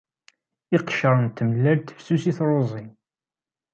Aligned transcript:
Iqcer 0.75 1.15
n 1.19 1.27
tmellalt 1.37 1.93
fessus 1.95 2.23
i 2.31 2.33
truẓi. 2.37 2.83